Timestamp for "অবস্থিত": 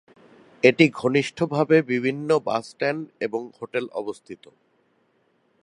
3.93-4.43